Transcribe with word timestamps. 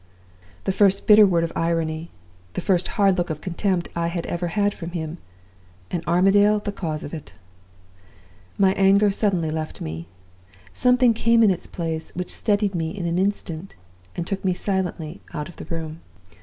"The 0.63 0.71
first 0.71 1.05
bitter 1.05 1.27
word 1.27 1.43
of 1.43 1.53
irony, 1.55 2.09
the 2.53 2.61
first 2.61 2.87
hard 2.97 3.19
look 3.19 3.29
of 3.29 3.39
contempt, 3.39 3.89
I 3.95 4.07
had 4.07 4.25
ever 4.25 4.47
had 4.47 4.73
from 4.73 4.93
him! 4.93 5.19
And 5.91 6.03
Armadale 6.07 6.57
the 6.57 6.71
cause 6.71 7.03
of 7.03 7.13
it! 7.13 7.33
"My 8.57 8.73
anger 8.73 9.11
suddenly 9.11 9.51
left 9.51 9.79
me. 9.79 10.07
Something 10.73 11.13
came 11.13 11.43
in 11.43 11.51
its 11.51 11.67
place 11.67 12.09
which 12.15 12.33
steadied 12.33 12.73
me 12.73 12.89
in 12.89 13.05
an 13.05 13.19
instant, 13.19 13.75
and 14.15 14.25
took 14.25 14.43
me 14.43 14.53
silently 14.53 15.21
out 15.35 15.47
of 15.47 15.57
the 15.57 15.65
room. 15.65 15.99